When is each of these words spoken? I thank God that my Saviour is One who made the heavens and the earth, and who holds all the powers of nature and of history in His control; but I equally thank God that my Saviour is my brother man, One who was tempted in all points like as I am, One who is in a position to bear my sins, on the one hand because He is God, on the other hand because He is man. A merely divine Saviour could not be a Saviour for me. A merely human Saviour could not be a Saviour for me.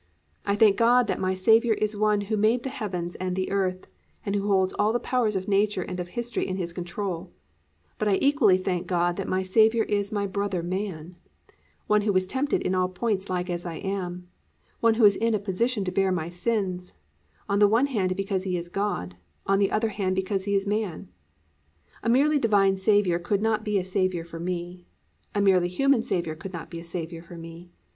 I 0.47 0.55
thank 0.55 0.77
God 0.77 1.05
that 1.05 1.19
my 1.19 1.35
Saviour 1.35 1.75
is 1.75 1.95
One 1.95 2.21
who 2.21 2.35
made 2.35 2.63
the 2.63 2.69
heavens 2.71 3.13
and 3.17 3.35
the 3.35 3.51
earth, 3.51 3.85
and 4.25 4.33
who 4.33 4.47
holds 4.47 4.73
all 4.73 4.91
the 4.91 4.99
powers 4.99 5.35
of 5.35 5.47
nature 5.47 5.83
and 5.83 5.99
of 5.99 6.09
history 6.17 6.47
in 6.47 6.55
His 6.57 6.73
control; 6.73 7.29
but 7.99 8.07
I 8.07 8.17
equally 8.19 8.57
thank 8.57 8.87
God 8.87 9.15
that 9.17 9.27
my 9.27 9.43
Saviour 9.43 9.85
is 9.85 10.11
my 10.11 10.25
brother 10.25 10.63
man, 10.63 11.17
One 11.85 12.01
who 12.01 12.11
was 12.11 12.25
tempted 12.25 12.63
in 12.63 12.73
all 12.73 12.89
points 12.89 13.29
like 13.29 13.47
as 13.47 13.63
I 13.63 13.75
am, 13.75 14.27
One 14.79 14.95
who 14.95 15.05
is 15.05 15.17
in 15.17 15.35
a 15.35 15.39
position 15.39 15.85
to 15.85 15.91
bear 15.91 16.11
my 16.11 16.29
sins, 16.29 16.95
on 17.47 17.59
the 17.59 17.67
one 17.67 17.85
hand 17.85 18.15
because 18.15 18.43
He 18.43 18.57
is 18.57 18.69
God, 18.69 19.17
on 19.45 19.59
the 19.59 19.69
other 19.69 19.89
hand 19.89 20.15
because 20.15 20.45
He 20.45 20.55
is 20.55 20.65
man. 20.65 21.09
A 22.01 22.09
merely 22.09 22.39
divine 22.39 22.75
Saviour 22.75 23.19
could 23.19 23.43
not 23.43 23.63
be 23.63 23.77
a 23.77 23.83
Saviour 23.83 24.25
for 24.25 24.39
me. 24.39 24.87
A 25.35 25.41
merely 25.41 25.67
human 25.67 26.01
Saviour 26.01 26.33
could 26.33 26.53
not 26.53 26.71
be 26.71 26.79
a 26.79 26.83
Saviour 26.83 27.21
for 27.21 27.37
me. 27.37 27.69